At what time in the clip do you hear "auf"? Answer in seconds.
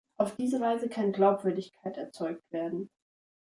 0.17-0.35